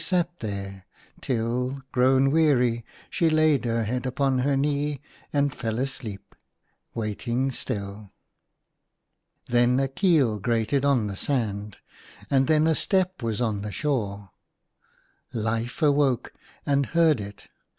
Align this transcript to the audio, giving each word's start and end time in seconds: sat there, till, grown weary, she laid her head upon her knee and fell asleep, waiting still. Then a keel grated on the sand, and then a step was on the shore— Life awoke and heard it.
sat 0.03 0.39
there, 0.39 0.87
till, 1.21 1.83
grown 1.91 2.31
weary, 2.31 2.83
she 3.07 3.29
laid 3.29 3.65
her 3.65 3.83
head 3.83 4.03
upon 4.03 4.39
her 4.39 4.57
knee 4.57 4.99
and 5.31 5.53
fell 5.53 5.77
asleep, 5.77 6.33
waiting 6.95 7.51
still. 7.51 8.11
Then 9.45 9.79
a 9.79 9.87
keel 9.87 10.39
grated 10.39 10.83
on 10.83 11.05
the 11.05 11.15
sand, 11.15 11.77
and 12.31 12.47
then 12.47 12.65
a 12.65 12.73
step 12.73 13.21
was 13.21 13.41
on 13.41 13.61
the 13.61 13.71
shore— 13.71 14.31
Life 15.33 15.83
awoke 15.83 16.33
and 16.65 16.87
heard 16.87 17.21
it. 17.21 17.47